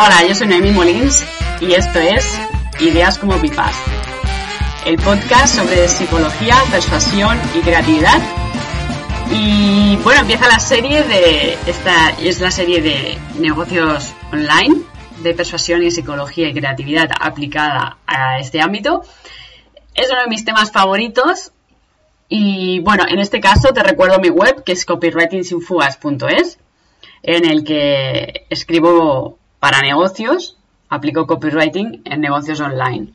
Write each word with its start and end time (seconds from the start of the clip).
Hola, 0.00 0.24
yo 0.28 0.32
soy 0.32 0.46
Noemi 0.46 0.70
Molins 0.70 1.24
y 1.60 1.72
esto 1.72 1.98
es 1.98 2.24
Ideas 2.78 3.18
como 3.18 3.36
Pipas, 3.40 3.74
el 4.86 4.96
podcast 4.96 5.56
sobre 5.56 5.88
psicología, 5.88 6.54
persuasión 6.70 7.36
y 7.52 7.62
creatividad. 7.62 8.22
Y 9.32 9.96
bueno, 10.04 10.20
empieza 10.20 10.46
la 10.46 10.60
serie 10.60 11.02
de 11.02 11.58
esta 11.66 12.10
es 12.10 12.40
la 12.40 12.52
serie 12.52 12.80
de 12.80 13.18
negocios 13.40 14.14
online 14.30 14.82
de 15.24 15.34
persuasión 15.34 15.82
y 15.82 15.90
psicología 15.90 16.48
y 16.48 16.54
creatividad 16.54 17.10
aplicada 17.20 17.98
a 18.06 18.38
este 18.38 18.60
ámbito. 18.60 19.02
Es 19.96 20.12
uno 20.12 20.20
de 20.20 20.28
mis 20.28 20.44
temas 20.44 20.70
favoritos 20.70 21.50
y 22.28 22.78
bueno, 22.82 23.02
en 23.08 23.18
este 23.18 23.40
caso 23.40 23.72
te 23.72 23.82
recuerdo 23.82 24.20
mi 24.20 24.30
web 24.30 24.62
que 24.62 24.70
es 24.70 24.84
copywritingsinfugas.es 24.84 26.60
en 27.24 27.44
el 27.44 27.64
que 27.64 28.46
escribo 28.48 29.38
para 29.60 29.80
negocios, 29.80 30.56
aplico 30.88 31.26
copywriting 31.26 32.02
en 32.04 32.20
negocios 32.20 32.60
online. 32.60 33.12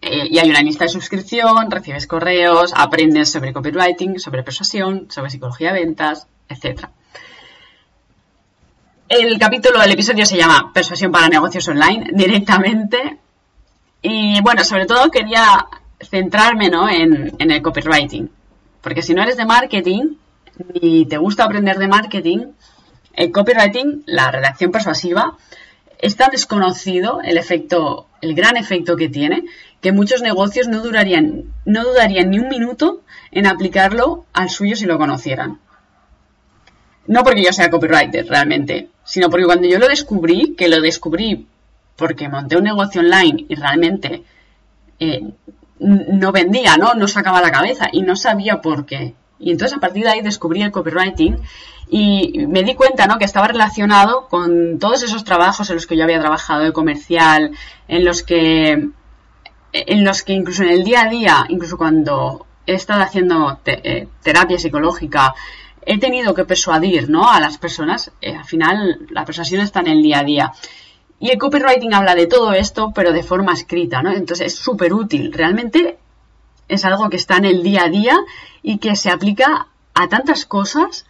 Eh, 0.00 0.28
y 0.30 0.38
hay 0.38 0.50
una 0.50 0.62
lista 0.62 0.84
de 0.84 0.90
suscripción, 0.90 1.70
recibes 1.70 2.06
correos, 2.06 2.72
aprendes 2.76 3.30
sobre 3.30 3.52
copywriting, 3.52 4.18
sobre 4.18 4.42
persuasión, 4.42 5.06
sobre 5.10 5.30
psicología 5.30 5.72
de 5.72 5.80
ventas, 5.80 6.26
etc. 6.48 6.86
El 9.08 9.38
capítulo, 9.38 9.82
el 9.82 9.92
episodio 9.92 10.26
se 10.26 10.36
llama 10.36 10.72
Persuasión 10.72 11.12
para 11.12 11.28
negocios 11.28 11.68
online 11.68 12.10
directamente. 12.14 13.18
Y 14.00 14.40
bueno, 14.40 14.64
sobre 14.64 14.86
todo 14.86 15.10
quería 15.10 15.66
centrarme 16.00 16.66
en, 16.66 17.34
en 17.38 17.50
el 17.50 17.62
copywriting. 17.62 18.28
Porque 18.80 19.02
si 19.02 19.14
no 19.14 19.22
eres 19.22 19.36
de 19.36 19.46
marketing 19.46 20.16
y 20.74 21.06
te 21.06 21.16
gusta 21.18 21.44
aprender 21.44 21.78
de 21.78 21.86
marketing, 21.86 22.46
el 23.14 23.32
copywriting, 23.32 24.04
la 24.06 24.30
redacción 24.30 24.70
persuasiva, 24.70 25.36
es 25.98 26.16
tan 26.16 26.30
desconocido 26.30 27.20
el 27.22 27.38
efecto, 27.38 28.06
el 28.20 28.34
gran 28.34 28.56
efecto 28.56 28.96
que 28.96 29.08
tiene, 29.08 29.44
que 29.80 29.92
muchos 29.92 30.22
negocios 30.22 30.68
no 30.68 30.82
durarían, 30.82 31.44
no 31.64 31.84
dudarían 31.84 32.30
ni 32.30 32.38
un 32.38 32.48
minuto 32.48 33.02
en 33.30 33.46
aplicarlo 33.46 34.26
al 34.32 34.50
suyo 34.50 34.76
si 34.76 34.86
lo 34.86 34.98
conocieran. 34.98 35.60
No 37.06 37.24
porque 37.24 37.42
yo 37.42 37.52
sea 37.52 37.70
copywriter 37.70 38.26
realmente, 38.26 38.88
sino 39.04 39.28
porque 39.28 39.46
cuando 39.46 39.68
yo 39.68 39.78
lo 39.78 39.88
descubrí, 39.88 40.54
que 40.56 40.68
lo 40.68 40.80
descubrí 40.80 41.46
porque 41.96 42.28
monté 42.28 42.56
un 42.56 42.64
negocio 42.64 43.00
online 43.00 43.46
y 43.48 43.54
realmente 43.54 44.24
eh, 44.98 45.22
no 45.78 46.32
vendía, 46.32 46.76
¿no? 46.76 46.94
No 46.94 47.08
sacaba 47.08 47.40
la 47.40 47.50
cabeza 47.50 47.88
y 47.92 48.02
no 48.02 48.16
sabía 48.16 48.60
por 48.60 48.86
qué. 48.86 49.14
Y 49.42 49.50
entonces 49.50 49.76
a 49.76 49.80
partir 49.80 50.04
de 50.04 50.10
ahí 50.10 50.22
descubrí 50.22 50.62
el 50.62 50.70
copywriting 50.70 51.36
y 51.90 52.46
me 52.46 52.62
di 52.62 52.74
cuenta 52.74 53.06
¿no? 53.06 53.18
que 53.18 53.24
estaba 53.24 53.48
relacionado 53.48 54.28
con 54.28 54.78
todos 54.78 55.02
esos 55.02 55.24
trabajos 55.24 55.68
en 55.68 55.76
los 55.76 55.86
que 55.86 55.96
yo 55.96 56.04
había 56.04 56.20
trabajado 56.20 56.62
de 56.62 56.72
comercial, 56.72 57.50
en 57.88 58.04
los 58.04 58.22
que, 58.22 58.88
en 59.72 60.04
los 60.04 60.22
que 60.22 60.32
incluso 60.32 60.62
en 60.62 60.70
el 60.70 60.84
día 60.84 61.02
a 61.02 61.08
día, 61.08 61.44
incluso 61.48 61.76
cuando 61.76 62.46
he 62.66 62.74
estado 62.74 63.02
haciendo 63.02 63.58
eh, 63.66 64.06
terapia 64.22 64.58
psicológica, 64.58 65.34
he 65.84 65.98
tenido 65.98 66.34
que 66.34 66.44
persuadir 66.44 67.10
¿no? 67.10 67.28
a 67.28 67.40
las 67.40 67.58
personas. 67.58 68.12
Eh, 68.20 68.36
al 68.36 68.44
final, 68.44 69.06
la 69.10 69.24
persuasión 69.24 69.60
está 69.60 69.80
en 69.80 69.88
el 69.88 70.02
día 70.02 70.20
a 70.20 70.24
día. 70.24 70.52
Y 71.18 71.30
el 71.30 71.38
copywriting 71.38 71.94
habla 71.94 72.14
de 72.14 72.26
todo 72.28 72.52
esto, 72.52 72.92
pero 72.94 73.12
de 73.12 73.22
forma 73.22 73.52
escrita, 73.52 74.02
¿no? 74.02 74.12
Entonces 74.12 74.48
es 74.48 74.56
súper 74.56 74.92
útil. 74.92 75.32
Realmente 75.32 75.98
es 76.74 76.84
algo 76.84 77.10
que 77.10 77.16
está 77.16 77.36
en 77.36 77.44
el 77.44 77.62
día 77.62 77.84
a 77.84 77.88
día 77.88 78.18
y 78.62 78.78
que 78.78 78.96
se 78.96 79.10
aplica 79.10 79.68
a 79.94 80.08
tantas 80.08 80.46
cosas 80.46 81.06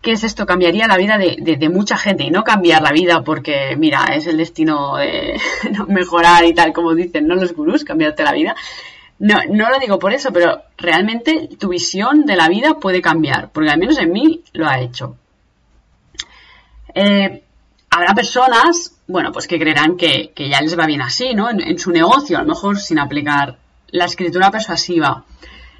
que 0.00 0.12
es 0.12 0.22
esto, 0.22 0.46
cambiaría 0.46 0.86
la 0.86 0.96
vida 0.96 1.18
de, 1.18 1.68
mucha 1.68 1.96
gente 1.96 2.24
y 2.24 2.30
no 2.30 2.44
cambiar 2.44 2.82
la 2.82 2.92
vida 2.92 3.24
porque, 3.24 3.74
mira, 3.76 4.04
es 4.14 4.26
el 4.26 4.36
destino 4.36 4.96
de 4.96 5.40
mejorar 5.88 6.44
y 6.44 6.54
tal, 6.54 6.72
como 6.72 6.94
dicen, 6.94 7.26
no 7.26 7.34
los 7.34 7.52
gurús, 7.52 7.84
cambiarte 7.84 8.22
la 8.22 8.32
vida. 8.32 8.54
No, 9.18 9.40
no 9.50 9.68
lo 9.68 9.78
digo 9.80 9.98
por 9.98 10.12
eso, 10.12 10.32
pero 10.32 10.62
realmente 10.76 11.48
tu 11.58 11.70
visión 11.70 12.24
de 12.26 12.36
la 12.36 12.48
vida 12.48 12.74
puede 12.74 13.02
cambiar, 13.02 13.50
porque 13.50 13.70
al 13.70 13.78
menos 13.78 13.98
en 13.98 14.12
mí 14.12 14.44
lo 14.52 14.68
ha 14.68 14.78
hecho. 14.78 15.16
Eh, 16.94 17.42
habrá 17.90 18.14
personas, 18.14 18.94
bueno, 19.08 19.32
pues 19.32 19.48
que 19.48 19.58
creerán 19.58 19.96
que, 19.96 20.32
ya 20.36 20.60
les 20.60 20.78
va 20.78 20.86
bien 20.86 21.02
así, 21.02 21.34
¿no? 21.34 21.50
En, 21.50 21.60
en, 21.60 21.78
su 21.78 21.90
negocio, 21.90 22.38
a 22.38 22.42
lo 22.42 22.48
mejor 22.48 22.78
sin 22.78 23.00
aplicar 23.00 23.58
la 23.88 24.04
escritura 24.04 24.50
persuasiva. 24.50 25.24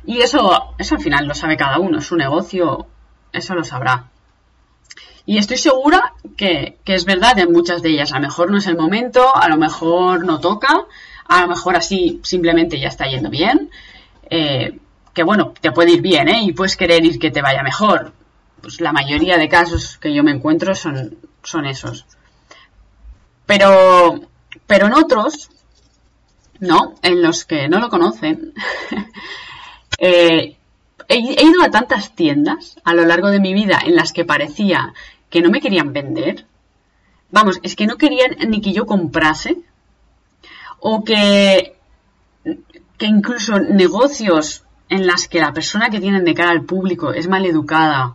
Y 0.05 0.21
eso, 0.21 0.75
eso 0.79 0.95
al 0.95 1.01
final 1.01 1.27
lo 1.27 1.35
sabe 1.35 1.57
cada 1.57 1.79
uno, 1.79 2.01
su 2.01 2.17
negocio, 2.17 2.87
eso 3.33 3.55
lo 3.55 3.65
sabrá. 3.65 4.11
Y 5.27 5.37
estoy 5.37 5.59
segura 5.59 6.15
que, 6.39 6.79
es 6.87 7.05
verdad 7.05 7.39
en 7.39 7.53
muchas 7.53 7.83
de 7.83 7.91
ellas. 7.91 8.13
A 8.13 8.17
lo 8.17 8.23
mejor 8.23 8.51
no 8.51 8.57
es 8.57 8.67
el 8.67 8.79
momento, 8.79 9.37
a 9.37 9.47
lo 9.49 9.59
mejor 9.59 10.25
no 10.25 10.41
toca, 10.41 10.87
a 11.27 11.43
lo 11.43 11.49
mejor 11.49 11.77
así 11.77 12.21
simplemente 12.23 12.81
ya 12.81 12.89
está 12.89 13.07
yendo 13.07 13.29
bien. 13.29 13.71
Eh, 14.31 14.79
que 15.13 15.23
bueno, 15.25 15.53
te 15.61 15.71
puede 15.71 15.93
ir 15.93 16.01
bien, 16.01 16.29
¿eh? 16.29 16.41
Y 16.45 16.53
puedes 16.53 16.79
querer 16.79 17.05
ir 17.05 17.19
que 17.19 17.31
te 17.31 17.43
vaya 17.43 17.63
mejor. 17.63 18.15
Pues 18.63 18.81
la 18.81 18.93
mayoría 18.93 19.37
de 19.37 19.51
casos 19.51 19.99
que 19.99 20.15
yo 20.15 20.25
me 20.25 20.31
encuentro 20.31 20.75
son, 20.75 21.19
son 21.43 21.67
esos. 21.67 22.07
Pero, 23.45 24.21
pero 24.67 24.87
en 24.87 24.95
otros, 24.95 25.51
¿no? 26.61 26.95
En 27.03 27.23
los 27.23 27.45
que 27.45 27.69
no 27.69 27.79
lo 27.79 27.89
conocen, 27.89 28.53
eh, 29.99 30.57
he, 31.09 31.19
ido 31.19 31.63
a 31.63 31.71
tantas 31.71 32.15
tiendas 32.15 32.79
a 32.85 32.95
lo 32.95 33.05
largo 33.05 33.29
de 33.31 33.41
mi 33.41 33.55
vida 33.55 33.81
en 33.85 33.97
las 33.97 34.13
que 34.13 34.25
parecía 34.25 34.93
que 35.31 35.41
no 35.41 35.51
me 35.51 35.61
querían 35.61 35.93
vender. 35.93 36.47
Vamos, 37.31 37.61
es 37.63 37.77
que 37.77 37.87
no 37.87 37.97
querían 37.97 38.37
ni 38.49 38.61
que 38.61 38.73
yo 38.73 38.87
comprase. 38.87 39.59
O 40.81 41.03
que, 41.03 41.77
que 42.97 43.07
incluso 43.07 43.59
negocios 43.59 44.65
en 44.89 45.07
las 45.07 45.27
que 45.29 45.41
la 45.41 45.53
persona 45.53 45.91
que 45.91 46.01
tienen 46.01 46.25
de 46.25 46.35
cara 46.35 46.51
al 46.51 46.65
público 46.65 47.13
es 47.13 47.29
mal 47.29 47.45
educada 47.45 48.15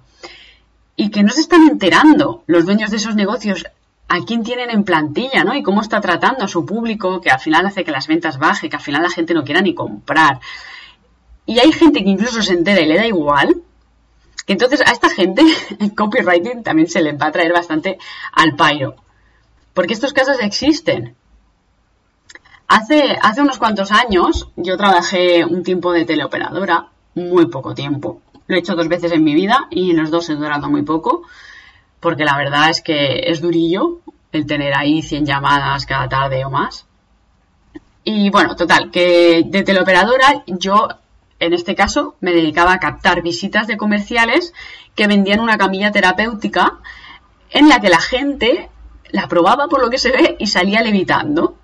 y 0.96 1.10
que 1.10 1.24
no 1.24 1.30
se 1.30 1.42
están 1.42 1.68
enterando 1.68 2.44
los 2.48 2.66
dueños 2.66 2.92
de 2.92 2.98
esos 2.98 3.16
negocios 3.16 3.66
a 4.14 4.24
quién 4.24 4.44
tienen 4.44 4.70
en 4.70 4.84
plantilla, 4.84 5.44
¿no? 5.44 5.56
Y 5.56 5.64
cómo 5.64 5.82
está 5.82 6.00
tratando 6.00 6.46
a 6.46 6.48
su 6.48 6.68
público, 6.68 7.20
que 7.20 7.32
al 7.32 7.40
final 7.40 7.66
hace 7.66 7.84
que 7.84 7.90
las 7.90 8.06
ventas 8.06 8.38
bajen, 8.38 8.70
que 8.70 8.76
al 8.76 8.82
final 8.82 9.02
la 9.02 9.10
gente 9.10 9.34
no 9.34 9.44
quiera 9.44 9.60
ni 9.60 9.74
comprar. 9.74 10.40
Y 11.48 11.58
hay 11.58 11.72
gente 11.72 12.04
que 12.04 12.12
incluso 12.12 12.44
se 12.44 12.54
entera 12.54 12.82
y 12.82 12.86
le 12.86 12.96
da 12.96 13.08
igual. 13.08 13.64
Que 14.46 14.54
entonces 14.54 14.82
a 14.82 14.92
esta 14.92 15.10
gente 15.10 15.42
el 15.80 15.96
copywriting 15.96 16.62
también 16.62 16.88
se 16.88 17.02
le 17.02 17.14
va 17.14 17.28
a 17.28 17.32
traer 17.32 17.54
bastante 17.54 17.98
al 18.34 18.56
pairo. 18.56 18.98
Porque 19.74 19.96
estos 19.96 20.14
casos 20.14 20.38
existen. 20.42 21.16
Hace, 22.68 23.18
hace 23.20 23.42
unos 23.42 23.58
cuantos 23.58 23.92
años 23.92 24.48
yo 24.56 24.78
trabajé 24.78 25.44
un 25.44 25.64
tiempo 25.64 25.92
de 25.92 26.06
teleoperadora, 26.06 26.90
muy 27.16 27.48
poco 27.48 27.74
tiempo. 27.74 28.22
Lo 28.46 28.56
he 28.56 28.60
hecho 28.60 28.76
dos 28.76 28.88
veces 28.88 29.12
en 29.12 29.24
mi 29.24 29.34
vida 29.34 29.66
y 29.72 29.90
en 29.90 29.98
los 29.98 30.12
dos 30.12 30.30
he 30.30 30.36
durado 30.36 30.70
muy 30.70 30.84
poco 30.84 31.24
porque 32.04 32.26
la 32.26 32.38
verdad 32.38 32.70
es 32.70 32.82
que 32.82 33.32
es 33.32 33.42
durillo 33.42 34.02
el 34.34 34.46
tener 34.46 34.76
ahí 34.76 35.02
100 35.02 35.26
llamadas 35.26 35.86
cada 35.86 36.10
tarde 36.10 36.44
o 36.44 36.50
más. 36.50 36.86
Y 38.04 38.30
bueno, 38.30 38.56
total, 38.58 38.92
que 38.92 39.44
de 39.46 39.64
teleoperadora 39.64 40.44
yo 40.46 40.90
en 41.40 41.54
este 41.54 41.76
caso 41.76 42.16
me 42.20 42.34
dedicaba 42.34 42.74
a 42.74 42.80
captar 42.80 43.22
visitas 43.22 43.68
de 43.68 43.78
comerciales 43.78 44.54
que 44.96 45.08
vendían 45.08 45.40
una 45.40 45.58
camilla 45.58 45.92
terapéutica 45.92 46.80
en 47.50 47.70
la 47.70 47.80
que 47.80 47.90
la 47.90 48.02
gente 48.02 48.70
la 49.12 49.28
probaba 49.28 49.68
por 49.68 49.82
lo 49.82 49.90
que 49.90 49.98
se 49.98 50.12
ve 50.12 50.36
y 50.40 50.48
salía 50.48 50.82
levitando, 50.82 51.56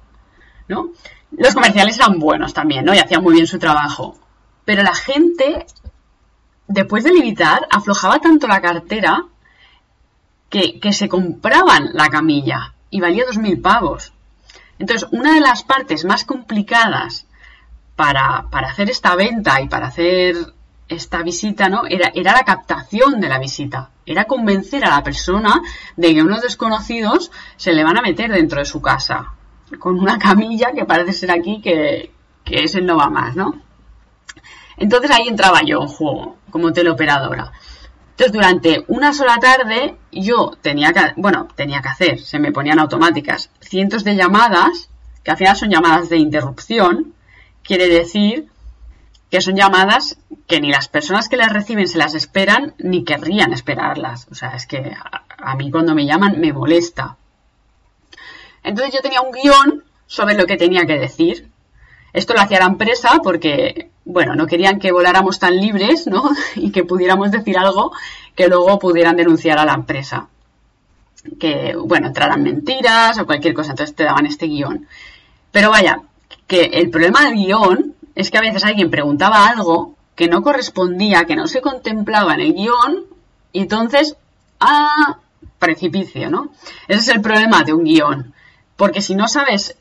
¿no? 0.70 0.92
Los 1.32 1.54
comerciales 1.54 1.98
eran 1.98 2.18
buenos 2.18 2.54
también, 2.54 2.86
¿no? 2.86 2.94
Y 2.94 3.00
hacían 3.00 3.24
muy 3.24 3.34
bien 3.34 3.48
su 3.48 3.60
trabajo. 3.60 4.18
Pero 4.64 4.84
la 4.84 4.96
gente, 4.96 5.66
después 6.68 7.04
de 7.04 7.12
levitar, 7.12 7.68
aflojaba 7.70 8.20
tanto 8.20 8.48
la 8.48 8.62
cartera 8.62 9.26
que, 10.50 10.94
se 10.94 11.08
compraban 11.08 11.92
la 11.94 12.10
camilla 12.10 12.74
y 12.90 13.00
valía 13.00 13.26
2.000 13.26 13.62
pavos. 13.62 14.14
Entonces, 14.80 15.08
una 15.12 15.34
de 15.34 15.42
las 15.42 15.64
partes 15.64 16.06
más 16.06 16.24
complicadas 16.24 17.28
para, 17.96 18.48
hacer 18.52 18.90
esta 18.90 19.16
venta 19.16 19.62
y 19.62 19.68
para 19.68 19.88
hacer 19.88 20.36
esta 20.88 21.22
visita, 21.22 21.70
¿no? 21.70 21.84
Era, 21.88 22.12
era, 22.16 22.34
la 22.34 22.44
captación 22.44 23.20
de 23.20 23.30
la 23.30 23.38
visita. 23.38 23.92
Era 24.06 24.26
convencer 24.26 24.84
a 24.86 24.90
la 24.90 25.04
persona 25.04 25.62
de 25.96 26.14
que 26.14 26.24
unos 26.24 26.42
desconocidos 26.42 27.32
se 27.58 27.74
le 27.74 27.84
van 27.84 27.98
a 27.98 28.02
meter 28.02 28.32
dentro 28.32 28.60
de 28.60 28.66
su 28.66 28.82
casa. 28.82 29.34
Con 29.78 30.00
una 30.00 30.18
camilla 30.18 30.72
que 30.72 30.86
parece 30.86 31.14
ser 31.14 31.32
aquí 31.32 31.62
que, 31.62 32.12
que 32.44 32.64
ese 32.64 32.82
no 32.82 32.98
va 32.98 33.10
más, 33.10 33.36
¿no? 33.36 33.62
Entonces 34.78 35.12
ahí 35.12 35.28
entraba 35.28 35.62
yo 35.62 35.82
en 35.82 35.88
juego, 35.88 36.38
como 36.50 36.72
teleoperadora. 36.72 37.52
Entonces, 38.20 38.34
durante 38.34 38.84
una 38.90 39.14
sola 39.14 39.38
tarde, 39.38 39.96
yo 40.12 40.52
tenía 40.62 40.92
que, 40.92 41.00
bueno, 41.16 41.48
tenía 41.56 41.82
que 41.82 41.88
hacer, 41.88 42.20
se 42.20 42.38
me 42.38 42.52
ponían 42.52 42.78
automáticas, 42.78 43.50
cientos 43.62 44.04
de 44.04 44.18
llamadas, 44.18 44.90
que 45.24 45.32
al 45.32 45.38
final 45.38 45.56
son 45.56 45.70
llamadas 45.70 46.10
de 46.10 46.18
interrupción, 46.18 47.14
quiere 47.64 47.88
decir 47.88 48.50
que 49.32 49.40
son 49.40 49.56
llamadas 49.56 50.18
que 50.48 50.60
ni 50.60 50.70
las 50.70 50.90
personas 50.90 51.30
que 51.30 51.38
las 51.38 51.54
reciben 51.54 51.88
se 51.88 51.98
las 51.98 52.14
esperan, 52.14 52.74
ni 52.78 53.06
querrían 53.06 53.54
esperarlas. 53.54 54.28
O 54.30 54.36
sea, 54.36 54.50
es 54.50 54.68
que 54.68 54.92
a, 55.38 55.56
mí 55.56 55.72
cuando 55.72 55.96
me 55.96 56.06
llaman 56.06 56.42
me 56.42 56.52
molesta. 56.52 57.16
Entonces 58.64 58.94
yo 58.94 59.00
tenía 59.00 59.22
un 59.22 59.32
guion 59.32 59.86
sobre 60.08 60.36
lo 60.36 60.46
que 60.46 60.58
tenía 60.58 60.86
que 60.86 61.00
decir. 61.00 61.50
Esto 62.12 62.34
lo 62.34 62.42
hacía 62.42 62.60
la 62.60 62.66
empresa 62.66 63.22
porque, 63.24 63.92
bueno, 64.10 64.34
no 64.34 64.48
querían 64.48 64.80
que 64.80 64.92
voláramos 64.92 65.38
tan 65.38 65.56
libres, 65.56 66.08
¿no? 66.08 66.32
Y 66.56 66.72
que 66.72 66.84
pudiéramos 66.84 67.30
decir 67.30 67.58
algo 67.58 67.92
que 68.36 68.48
luego 68.48 68.80
pudieran 68.80 69.16
denunciar 69.16 69.60
a 69.60 69.66
la 69.66 69.74
empresa. 69.74 70.28
Que, 71.40 71.76
bueno, 71.76 72.08
entraran 72.08 72.42
mentiras 72.42 73.20
o 73.20 73.28
cualquier 73.28 73.54
cosa, 73.54 73.72
entonces 73.72 73.96
te 73.96 74.06
daban 74.06 74.26
este 74.26 74.48
guion. 74.48 74.88
Pero 75.52 75.70
vaya, 75.70 76.02
que 76.48 76.66
el 76.66 76.90
problema 76.90 77.26
del 77.26 77.36
guion 77.36 77.94
es 78.16 78.32
que 78.32 78.40
a 78.40 78.42
veces 78.42 78.66
alguien 78.66 78.90
preguntaba 78.90 79.48
algo 79.48 79.94
que 80.16 80.28
no 80.28 80.42
correspondía, 80.42 81.26
que 81.26 81.36
no 81.36 81.46
se 81.46 81.62
contemplaba 81.62 82.34
en 82.34 82.42
el 82.42 82.54
guion, 82.54 83.06
y 83.54 83.62
entonces, 83.62 84.16
ah, 84.60 85.20
precipicio, 85.60 86.32
¿no? 86.32 86.50
Ese 86.88 87.02
es 87.02 87.08
el 87.10 87.22
problema 87.22 87.64
de 87.64 87.74
un 87.74 87.84
guion. 87.84 88.34
Porque 88.76 89.02
si 89.02 89.14
no 89.14 89.28
sabes 89.28 89.78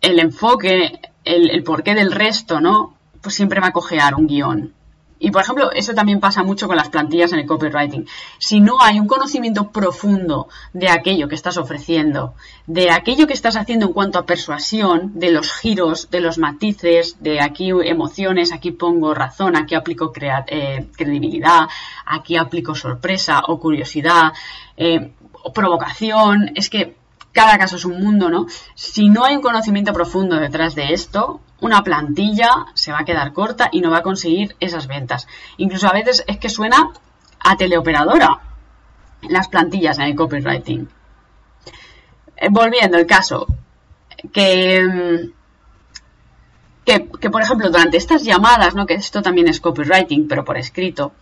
el 0.00 0.18
enfoque, 0.18 0.98
el, 1.24 1.50
el 1.50 1.62
porqué 1.62 1.94
del 1.94 2.10
resto, 2.10 2.60
¿no? 2.60 2.93
Pues 3.24 3.34
siempre 3.34 3.58
va 3.58 3.68
a 3.68 3.72
cojear 3.72 4.14
un 4.14 4.26
guion. 4.26 4.74
Y 5.18 5.30
por 5.30 5.40
ejemplo, 5.40 5.72
eso 5.72 5.94
también 5.94 6.20
pasa 6.20 6.42
mucho 6.42 6.66
con 6.66 6.76
las 6.76 6.90
plantillas 6.90 7.32
en 7.32 7.38
el 7.38 7.46
copywriting. 7.46 8.06
Si 8.38 8.60
no 8.60 8.82
hay 8.82 9.00
un 9.00 9.06
conocimiento 9.06 9.70
profundo 9.70 10.48
de 10.74 10.90
aquello 10.90 11.28
que 11.28 11.34
estás 11.34 11.56
ofreciendo, 11.56 12.34
de 12.66 12.90
aquello 12.90 13.26
que 13.26 13.32
estás 13.32 13.56
haciendo 13.56 13.86
en 13.86 13.94
cuanto 13.94 14.18
a 14.18 14.26
persuasión, 14.26 15.12
de 15.14 15.30
los 15.30 15.50
giros, 15.50 16.10
de 16.10 16.20
los 16.20 16.36
matices, 16.36 17.16
de 17.20 17.40
aquí 17.40 17.70
emociones, 17.70 18.52
aquí 18.52 18.72
pongo 18.72 19.14
razón, 19.14 19.56
aquí 19.56 19.74
aplico 19.74 20.12
eh, 20.48 20.88
credibilidad, 20.94 21.68
aquí 22.04 22.36
aplico 22.36 22.74
sorpresa 22.74 23.44
o 23.48 23.58
curiosidad, 23.58 24.34
eh, 24.76 25.12
o 25.42 25.54
provocación, 25.54 26.52
es 26.54 26.68
que 26.68 26.96
cada 27.34 27.58
caso 27.58 27.76
es 27.76 27.84
un 27.84 28.00
mundo, 28.00 28.30
¿no? 28.30 28.46
Si 28.74 29.10
no 29.10 29.24
hay 29.24 29.36
un 29.36 29.42
conocimiento 29.42 29.92
profundo 29.92 30.36
detrás 30.36 30.74
de 30.74 30.94
esto, 30.94 31.40
una 31.60 31.82
plantilla 31.82 32.66
se 32.74 32.92
va 32.92 33.00
a 33.00 33.04
quedar 33.04 33.32
corta 33.32 33.68
y 33.72 33.80
no 33.80 33.90
va 33.90 33.98
a 33.98 34.02
conseguir 34.02 34.56
esas 34.60 34.86
ventas. 34.86 35.26
Incluso 35.56 35.88
a 35.88 35.92
veces 35.92 36.24
es 36.28 36.38
que 36.38 36.48
suena 36.48 36.92
a 37.40 37.56
teleoperadora 37.56 38.40
las 39.22 39.48
plantillas 39.48 39.98
en 39.98 40.04
el 40.04 40.14
copywriting. 40.14 40.88
Eh, 42.36 42.48
volviendo 42.50 42.96
al 42.96 43.06
caso, 43.06 43.46
que, 44.32 45.30
que, 46.84 47.08
que, 47.20 47.30
por 47.30 47.42
ejemplo 47.42 47.68
durante 47.68 47.96
estas 47.96 48.22
llamadas, 48.22 48.74
¿no? 48.74 48.86
que 48.86 48.94
esto 48.94 49.22
también 49.22 49.48
es 49.48 49.60
copywriting, 49.60 50.28
pero 50.28 50.44
por 50.44 50.56
escrito, 50.56 51.12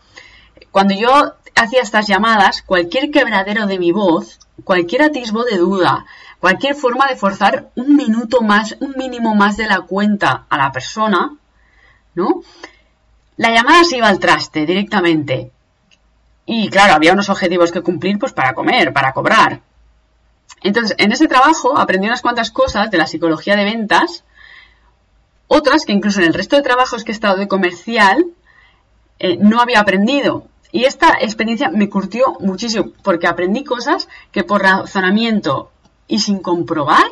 cuando 0.72 0.94
yo 0.94 1.34
hacía 1.54 1.82
estas 1.82 2.08
llamadas, 2.08 2.62
cualquier 2.62 3.10
quebradero 3.10 3.66
de 3.66 3.78
mi 3.78 3.92
voz, 3.92 4.40
cualquier 4.64 5.02
atisbo 5.02 5.44
de 5.44 5.58
duda, 5.58 6.06
cualquier 6.40 6.74
forma 6.74 7.06
de 7.06 7.16
forzar 7.16 7.70
un 7.76 7.94
minuto 7.94 8.40
más, 8.40 8.76
un 8.80 8.94
mínimo 8.96 9.34
más 9.34 9.56
de 9.56 9.66
la 9.66 9.82
cuenta 9.82 10.46
a 10.48 10.56
la 10.56 10.72
persona, 10.72 11.36
¿no? 12.14 12.42
La 13.36 13.50
llamada 13.50 13.84
se 13.84 13.98
iba 13.98 14.08
al 14.08 14.18
traste 14.18 14.66
directamente. 14.66 15.52
Y 16.46 16.68
claro, 16.68 16.94
había 16.94 17.12
unos 17.12 17.28
objetivos 17.28 17.70
que 17.70 17.82
cumplir 17.82 18.18
pues 18.18 18.32
para 18.32 18.54
comer, 18.54 18.92
para 18.92 19.12
cobrar. 19.12 19.60
Entonces, 20.62 20.96
en 20.98 21.12
ese 21.12 21.28
trabajo 21.28 21.76
aprendí 21.76 22.06
unas 22.06 22.22
cuantas 22.22 22.50
cosas 22.50 22.90
de 22.90 22.98
la 22.98 23.06
psicología 23.06 23.56
de 23.56 23.64
ventas, 23.64 24.24
otras 25.48 25.84
que 25.84 25.92
incluso 25.92 26.20
en 26.20 26.26
el 26.26 26.34
resto 26.34 26.56
de 26.56 26.62
trabajos 26.62 27.04
que 27.04 27.12
he 27.12 27.14
estado 27.14 27.36
de 27.36 27.48
comercial 27.48 28.24
eh, 29.18 29.36
no 29.36 29.60
había 29.60 29.80
aprendido. 29.80 30.46
Y 30.72 30.84
esta 30.84 31.18
experiencia 31.20 31.68
me 31.68 31.90
curtió 31.90 32.38
muchísimo 32.40 32.92
porque 33.02 33.28
aprendí 33.28 33.62
cosas 33.62 34.08
que 34.32 34.42
por 34.42 34.62
razonamiento 34.62 35.70
y 36.08 36.18
sin 36.20 36.40
comprobar 36.40 37.10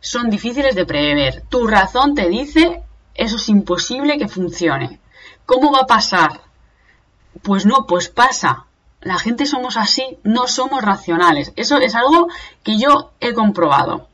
son 0.00 0.30
difíciles 0.30 0.74
de 0.74 0.86
prever. 0.86 1.44
Tu 1.48 1.66
razón 1.66 2.14
te 2.14 2.28
dice 2.28 2.82
eso 3.14 3.36
es 3.36 3.48
imposible 3.48 4.18
que 4.18 4.28
funcione. 4.28 5.00
¿Cómo 5.46 5.70
va 5.70 5.80
a 5.80 5.86
pasar? 5.86 6.40
Pues 7.42 7.66
no, 7.66 7.86
pues 7.86 8.08
pasa. 8.08 8.66
La 9.02 9.18
gente 9.18 9.46
somos 9.46 9.76
así, 9.76 10.18
no 10.24 10.48
somos 10.48 10.82
racionales. 10.82 11.52
Eso 11.56 11.76
es 11.76 11.94
algo 11.94 12.28
que 12.62 12.78
yo 12.78 13.12
he 13.20 13.34
comprobado. 13.34 14.08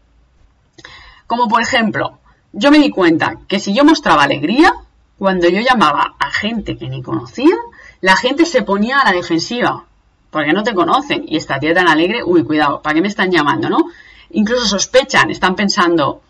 Como 1.27 1.49
por 1.49 1.63
ejemplo, 1.63 2.19
yo 2.53 2.71
me 2.71 2.79
di 2.79 2.91
cuenta 2.91 3.39
que 3.47 3.61
si 3.61 3.73
yo 3.73 3.85
mostraba 3.85 4.25
alegría, 4.25 4.75
cuando 5.21 5.51
yo 5.51 5.61
llamaba 5.61 6.15
a 6.19 6.31
gente 6.31 6.79
que 6.79 6.89
ni 6.89 7.03
conocía, 7.03 7.55
la 8.01 8.17
gente 8.17 8.47
se 8.47 8.63
ponía 8.63 9.01
a 9.01 9.05
la 9.05 9.13
defensiva, 9.13 9.85
porque 10.31 10.55
no 10.55 10.63
te 10.63 10.73
conocen. 10.73 11.27
Y 11.29 11.37
esta 11.37 11.61
tía 11.61 11.75
tan 11.75 11.89
alegre, 11.89 12.25
uy, 12.25 12.43
cuidado, 12.43 12.81
¿para 12.81 12.95
qué 12.95 13.03
me 13.03 13.09
están 13.09 13.31
llamando, 13.31 13.69
no? 13.69 13.91
Incluso 14.31 14.65
sospechan, 14.65 15.31
están 15.31 15.57
pensando, 15.57 16.23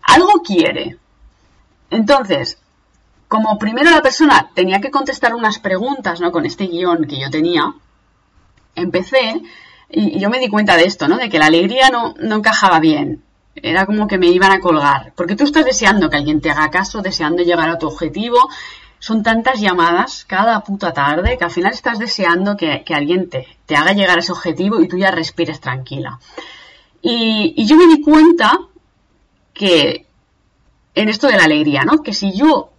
algo 0.00 0.42
quiere. 0.44 0.96
Entonces, 1.90 2.58
como 3.26 3.58
primero 3.58 3.90
la 3.90 4.00
persona 4.00 4.48
tenía 4.54 4.80
que 4.80 4.92
contestar 4.92 5.34
unas 5.34 5.58
preguntas, 5.58 6.20
¿no? 6.20 6.30
Con 6.30 6.46
este 6.46 6.68
guion 6.68 7.04
que 7.08 7.18
yo 7.18 7.28
tenía, 7.30 7.74
empecé 8.76 9.42
y, 9.90 10.20
yo 10.20 10.30
me 10.30 10.38
di 10.38 10.48
cuenta 10.48 10.76
de 10.76 10.84
esto, 10.84 11.08
¿no? 11.08 11.16
De 11.16 11.28
que 11.28 11.40
la 11.40 11.46
alegría 11.46 11.90
no, 11.90 12.14
no 12.20 12.36
encajaba 12.36 12.78
bien. 12.78 13.24
Era 13.62 13.86
como 13.86 14.06
que 14.06 14.18
me 14.18 14.28
iban 14.28 14.52
a 14.52 14.60
colgar. 14.60 15.12
Porque 15.16 15.36
tú 15.36 15.44
estás 15.44 15.64
deseando 15.64 16.10
que 16.10 16.16
alguien 16.16 16.40
te 16.40 16.50
haga 16.50 16.70
caso, 16.70 17.02
deseando 17.02 17.42
llegar 17.42 17.68
a 17.68 17.78
tu 17.78 17.86
objetivo 17.86 18.48
son 18.98 19.22
tantas 19.22 19.60
llamadas 19.60 20.24
cada 20.26 20.60
puta 20.60 20.92
tarde 20.92 21.36
que 21.36 21.44
al 21.44 21.50
final 21.50 21.72
estás 21.72 21.98
deseando 21.98 22.56
que, 22.56 22.82
alguien 22.88 23.28
te, 23.28 23.46
te, 23.66 23.76
haga 23.76 23.92
llegar 23.92 24.16
a 24.16 24.20
ese 24.20 24.32
objetivo 24.32 24.80
y 24.80 24.88
tú 24.88 24.96
ya 24.96 25.10
respires 25.10 25.60
tranquila. 25.60 26.18
Y, 27.02 27.54
y, 27.56 27.66
yo 27.66 27.76
me 27.76 27.86
di 27.86 28.00
cuenta 28.00 28.58
que 29.52 30.06
en 30.94 31.08
esto 31.08 31.28
de 31.28 31.36
la 31.36 31.44
alegría, 31.44 31.84
¿no? 31.84 32.02
Que 32.02 32.14
si 32.14 32.32
yo, 32.32 32.70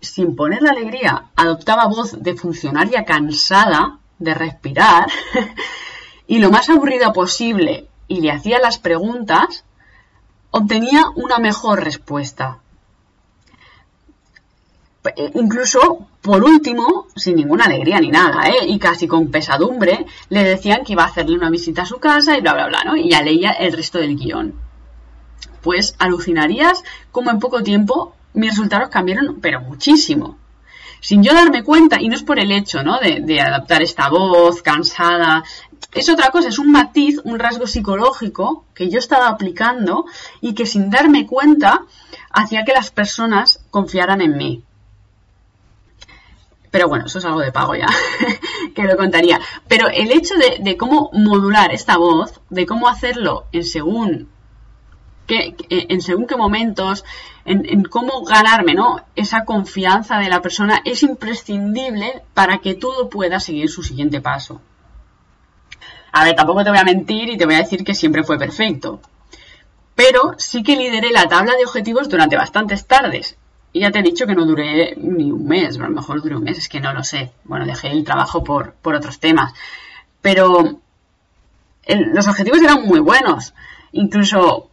sin 0.00 0.34
poner 0.34 0.62
la 0.62 0.70
alegría, 0.70 1.26
adoptaba 1.36 1.86
voz 1.86 2.20
de 2.22 2.34
funcionaria 2.34 3.04
cansada 3.04 3.98
de 4.18 4.34
respirar 4.34 5.06
y 6.26 6.38
lo 6.38 6.50
más 6.50 6.68
aburrida 6.68 7.12
posible 7.12 7.88
y 8.08 8.20
le 8.20 8.32
hacía 8.32 8.58
las 8.58 8.78
preguntas, 8.78 9.64
obtenía 10.56 11.04
una 11.14 11.38
mejor 11.38 11.84
respuesta. 11.84 12.58
Eh, 15.16 15.30
incluso, 15.34 16.08
por 16.20 16.42
último, 16.42 17.06
sin 17.14 17.36
ninguna 17.36 17.66
alegría 17.66 18.00
ni 18.00 18.08
nada, 18.08 18.48
¿eh? 18.48 18.66
y 18.66 18.78
casi 18.78 19.06
con 19.06 19.30
pesadumbre, 19.30 20.06
le 20.30 20.42
decían 20.42 20.82
que 20.84 20.94
iba 20.94 21.04
a 21.04 21.08
hacerle 21.08 21.36
una 21.36 21.50
visita 21.50 21.82
a 21.82 21.86
su 21.86 21.98
casa 21.98 22.36
y 22.36 22.40
bla, 22.40 22.54
bla, 22.54 22.66
bla, 22.68 22.84
¿no? 22.84 22.96
Y 22.96 23.10
ya 23.10 23.22
leía 23.22 23.52
el 23.52 23.72
resto 23.72 23.98
del 23.98 24.16
guion. 24.16 24.54
Pues 25.62 25.94
alucinarías 25.98 26.82
como 27.12 27.30
en 27.30 27.38
poco 27.38 27.62
tiempo 27.62 28.14
mis 28.32 28.50
resultados 28.50 28.88
cambiaron, 28.88 29.40
pero 29.40 29.60
muchísimo. 29.60 30.38
Sin 31.00 31.22
yo 31.22 31.34
darme 31.34 31.62
cuenta, 31.62 32.00
y 32.00 32.08
no 32.08 32.14
es 32.14 32.22
por 32.22 32.38
el 32.38 32.50
hecho, 32.50 32.82
¿no? 32.82 32.98
De, 32.98 33.40
adaptar 33.40 33.82
esta 33.82 34.08
voz 34.08 34.62
cansada, 34.62 35.44
es 35.92 36.08
otra 36.08 36.30
cosa, 36.30 36.48
es 36.48 36.58
un 36.58 36.72
matiz, 36.72 37.20
un 37.24 37.38
rasgo 37.38 37.66
psicológico 37.66 38.64
que 38.74 38.88
yo 38.88 38.98
estaba 38.98 39.28
aplicando 39.28 40.04
y 40.40 40.54
que 40.54 40.66
sin 40.66 40.90
darme 40.90 41.26
cuenta 41.26 41.84
hacía 42.30 42.64
que 42.64 42.72
las 42.72 42.90
personas 42.90 43.64
confiaran 43.70 44.20
en 44.20 44.36
mí. 44.36 44.62
Pero 46.70 46.88
bueno, 46.88 47.06
eso 47.06 47.18
es 47.18 47.24
algo 47.24 47.40
de 47.40 47.52
pago 47.52 47.74
ya, 47.74 47.86
que 48.74 48.82
lo 48.82 48.96
contaría. 48.96 49.40
Pero 49.68 49.88
el 49.88 50.12
hecho 50.12 50.34
de, 50.34 50.76
cómo 50.76 51.10
modular 51.12 51.72
esta 51.72 51.96
voz, 51.96 52.40
de 52.50 52.66
cómo 52.66 52.88
hacerlo 52.88 53.46
en 53.52 53.64
según 53.64 54.28
qué, 55.26 55.56
en 55.70 56.02
según 56.02 56.26
qué 56.26 56.36
momentos, 56.36 57.04
en, 57.46 57.84
cómo 57.84 58.24
ganarme 58.24 58.74
¿no? 58.74 59.00
esa 59.14 59.44
confianza 59.44 60.18
de 60.18 60.28
la 60.28 60.42
persona, 60.42 60.82
es 60.84 61.02
imprescindible 61.02 62.22
para 62.34 62.58
que 62.58 62.74
todo 62.74 63.08
pueda 63.08 63.40
seguir 63.40 63.70
su 63.70 63.82
siguiente 63.82 64.20
paso. 64.20 64.60
A 66.12 66.24
ver, 66.24 66.34
tampoco 66.34 66.64
te 66.64 66.70
voy 66.70 66.78
a 66.78 66.84
mentir 66.84 67.28
y 67.28 67.36
te 67.36 67.46
voy 67.46 67.54
a 67.54 67.58
decir 67.58 67.84
que 67.84 67.94
siempre 67.94 68.24
fue 68.24 68.38
perfecto. 68.38 69.00
Pero 69.94 70.34
sí 70.38 70.62
que 70.62 70.76
lideré 70.76 71.10
la 71.10 71.28
tabla 71.28 71.54
de 71.56 71.64
objetivos 71.64 72.08
durante 72.08 72.36
bastantes 72.36 72.86
tardes 72.86 73.36
y 73.76 73.80
ya 73.80 73.90
te 73.90 73.98
he 73.98 74.02
dicho 74.02 74.26
que 74.26 74.34
no 74.34 74.46
duré 74.46 74.96
ni 74.96 75.30
un 75.30 75.46
mes, 75.46 75.78
a 75.78 75.82
lo 75.82 75.90
mejor 75.90 76.22
duré 76.22 76.34
un 76.34 76.44
mes, 76.44 76.56
es 76.56 76.66
que 76.66 76.80
no 76.80 76.94
lo 76.94 77.04
sé. 77.04 77.32
Bueno, 77.44 77.66
dejé 77.66 77.88
el 77.88 78.04
trabajo 78.04 78.42
por, 78.42 78.74
otros 78.82 79.20
temas. 79.20 79.52
Pero 80.22 80.80
los 81.86 82.26
objetivos 82.26 82.62
eran 82.62 82.84
muy 82.84 83.00
buenos. 83.00 83.52
Incluso 83.92 84.70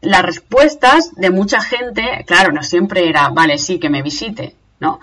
las 0.00 0.22
respuestas 0.22 1.14
de 1.14 1.30
mucha 1.30 1.60
gente, 1.60 2.24
claro, 2.26 2.52
no 2.52 2.62
siempre 2.62 3.08
era, 3.08 3.28
vale, 3.30 3.58
sí, 3.58 3.78
que 3.78 3.90
me 3.90 4.02
visite, 4.02 4.54
¿no? 4.80 5.00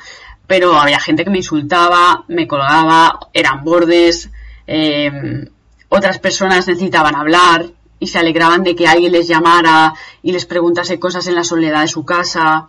Pero 0.48 0.76
había 0.76 1.00
gente 1.00 1.24
que 1.24 1.30
me 1.30 1.38
insultaba, 1.38 2.26
me 2.28 2.48
colgaba, 2.48 3.20
eran 3.34 3.64
bordes, 3.64 4.30
eh, 4.68 5.50
otras 5.90 6.20
personas 6.20 6.68
necesitaban 6.68 7.16
hablar, 7.16 7.66
y 8.04 8.08
se 8.08 8.20
alegraban 8.20 8.64
de 8.64 8.76
que 8.76 8.86
alguien 8.86 9.14
les 9.14 9.30
llamara 9.30 9.94
y 10.22 10.34
les 10.34 10.46
preguntase 10.46 11.00
cosas 11.00 11.26
en 11.28 11.36
la 11.36 11.46
soledad 11.46 11.82
de 11.82 11.88
su 11.88 12.04
casa. 12.04 12.68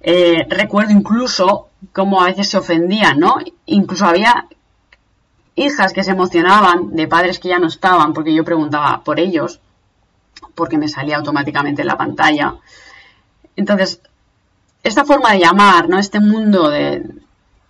Eh, 0.00 0.46
recuerdo 0.48 0.92
incluso 0.92 1.70
cómo 1.92 2.22
a 2.22 2.26
veces 2.26 2.50
se 2.50 2.58
ofendían, 2.58 3.18
¿no? 3.18 3.38
Incluso 3.66 4.06
había 4.06 4.46
hijas 5.56 5.92
que 5.92 6.04
se 6.04 6.12
emocionaban 6.12 6.94
de 6.94 7.08
padres 7.08 7.40
que 7.40 7.48
ya 7.48 7.58
no 7.58 7.66
estaban 7.66 8.12
porque 8.12 8.32
yo 8.32 8.44
preguntaba 8.44 9.02
por 9.02 9.18
ellos 9.18 9.60
porque 10.54 10.78
me 10.78 10.88
salía 10.88 11.16
automáticamente 11.16 11.82
en 11.82 11.88
la 11.88 11.96
pantalla. 11.96 12.56
Entonces, 13.56 14.00
esta 14.82 15.04
forma 15.04 15.32
de 15.32 15.40
llamar, 15.40 15.88
¿no? 15.88 15.98
Este 15.98 16.20
mundo 16.20 16.68
de, 16.68 17.02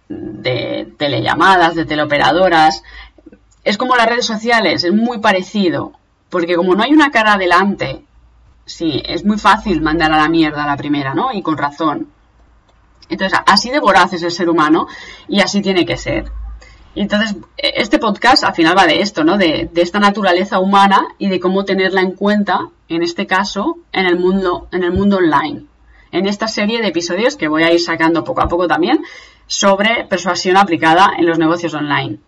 de 0.09 0.93
telellamadas, 0.99 1.75
de 1.75 1.85
teleoperadoras, 1.85 2.83
es 3.63 3.79
como 3.79 3.97
las 3.97 4.07
redes 4.07 4.27
sociales, 4.27 4.85
es 4.85 4.93
muy 4.93 5.19
parecido, 5.19 5.93
porque 6.29 6.57
como 6.57 6.75
no 6.75 6.83
hay 6.83 6.93
una 6.93 7.11
cara 7.11 7.35
adelante, 7.35 8.05
sí, 8.67 9.03
es 9.07 9.25
muy 9.25 9.39
fácil 9.39 9.81
mandar 9.81 10.13
a 10.13 10.17
la 10.17 10.29
mierda 10.29 10.65
a 10.65 10.67
la 10.67 10.77
primera, 10.77 11.15
¿no? 11.15 11.33
Y 11.33 11.43
con 11.43 11.57
razón. 11.57 12.09
Entonces, 13.09 13.39
así 13.47 13.71
de 13.71 13.81
voraz 13.81 14.13
es 14.13 14.23
el 14.23 14.31
ser 14.31 14.49
humano 14.49 14.87
y 15.29 15.41
así 15.41 15.61
tiene 15.61 15.85
que 15.85 15.97
ser. 15.97 16.31
Entonces, 16.95 17.37
este 17.57 17.99
podcast 17.99 18.45
al 18.45 18.55
final 18.55 18.77
va 18.77 18.87
de 18.87 19.01
esto, 19.01 19.25
¿no? 19.25 19.37
De, 19.37 19.69
de, 19.73 19.83
esta 19.83 19.99
naturaleza 19.99 20.61
humana 20.61 21.09
y 21.19 21.29
de 21.29 21.41
cómo 21.41 21.65
tenerla 21.65 22.01
en 22.01 22.13
cuenta, 22.13 22.69
en 22.89 23.03
este 23.03 23.27
caso, 23.27 23.79
en 23.93 24.07
el 24.07 24.19
mundo, 24.19 24.69
en 24.71 24.85
el 24.85 24.93
mundo 24.93 25.17
online. 25.17 25.65
En 26.13 26.27
esta 26.27 26.47
serie 26.47 26.81
de 26.81 26.89
episodios 26.89 27.37
que 27.37 27.49
voy 27.49 27.65
a 27.65 27.73
ir 27.73 27.81
sacando 27.81 28.23
poco 28.23 28.43
a 28.43 28.49
poco 28.49 28.69
también 28.69 29.03
sobre 29.47 30.05
persuasión 30.05 30.57
aplicada 30.57 31.13
en 31.19 31.27
los 31.27 31.39
negocios 31.39 31.75
online. 31.75 32.19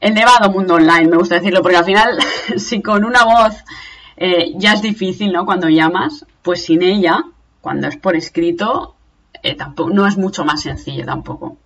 El 0.00 0.14
nevado 0.14 0.50
mundo 0.50 0.74
online, 0.74 1.08
me 1.08 1.16
gusta 1.16 1.36
decirlo, 1.36 1.62
porque 1.62 1.76
al 1.76 1.84
final, 1.84 2.18
si 2.56 2.80
con 2.80 3.04
una 3.04 3.24
voz 3.24 3.54
eh, 4.16 4.52
ya 4.56 4.72
es 4.72 4.82
difícil, 4.82 5.32
¿no? 5.32 5.44
Cuando 5.44 5.68
llamas, 5.68 6.24
pues 6.42 6.64
sin 6.64 6.82
ella, 6.82 7.24
cuando 7.60 7.88
es 7.88 7.96
por 7.96 8.16
escrito, 8.16 8.96
eh, 9.42 9.54
tampoco, 9.54 9.90
no 9.90 10.06
es 10.06 10.16
mucho 10.16 10.44
más 10.44 10.62
sencillo 10.62 11.04
tampoco. 11.04 11.58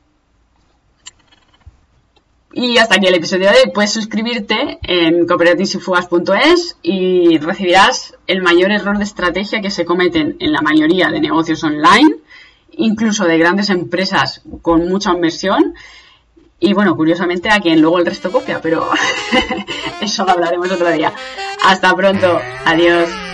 Y 2.52 2.78
hasta 2.78 2.96
aquí 2.96 3.06
el 3.06 3.14
episodio 3.14 3.50
de 3.50 3.58
hoy. 3.58 3.70
Puedes 3.72 3.92
suscribirte 3.92 4.78
en 4.82 5.26
cooperativesifugas.es 5.26 6.76
y 6.82 7.38
recibirás 7.38 8.16
el 8.26 8.42
mayor 8.42 8.72
error 8.72 8.98
de 8.98 9.04
estrategia 9.04 9.60
que 9.60 9.70
se 9.70 9.84
cometen 9.84 10.36
en 10.40 10.52
la 10.52 10.60
mayoría 10.60 11.10
de 11.10 11.20
negocios 11.20 11.62
online, 11.62 12.16
incluso 12.72 13.24
de 13.24 13.38
grandes 13.38 13.70
empresas 13.70 14.42
con 14.62 14.88
mucha 14.88 15.12
inversión. 15.12 15.74
Y 16.58 16.74
bueno, 16.74 16.96
curiosamente 16.96 17.50
a 17.50 17.60
quien 17.60 17.80
luego 17.80 18.00
el 18.00 18.06
resto 18.06 18.32
copia, 18.32 18.60
pero 18.60 18.88
eso 20.00 20.24
lo 20.24 20.32
hablaremos 20.32 20.70
otro 20.72 20.90
día. 20.90 21.12
Hasta 21.64 21.94
pronto. 21.94 22.40
Adiós. 22.64 23.29